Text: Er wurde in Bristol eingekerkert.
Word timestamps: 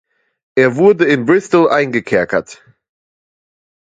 Er 0.55 0.77
wurde 0.77 1.05
in 1.05 1.25
Bristol 1.27 1.69
eingekerkert. 1.69 2.65